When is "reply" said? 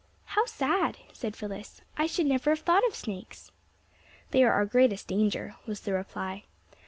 5.93-6.45